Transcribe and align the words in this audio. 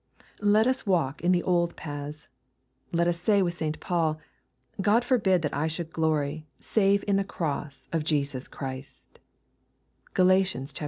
—^Let 0.41 0.65
us 0.65 0.87
walk 0.87 1.21
in 1.21 1.31
the 1.31 1.43
old 1.43 1.75
paths. 1.75 2.27
Let 2.91 3.07
us 3.07 3.19
say 3.21 3.43
with 3.43 3.53
St. 3.53 3.79
Paul," 3.79 4.19
God 4.81 5.03
forbid 5.05 5.43
that 5.43 5.53
I 5.53 5.67
should 5.67 5.93
glory, 5.93 6.47
save 6.59 7.03
in 7.07 7.17
the 7.17 7.23
cross 7.23 7.85
of 7.89 7.97
our 7.97 7.97
Lord 7.99 8.05
Jesus 8.07 8.47
Christ." 8.47 9.19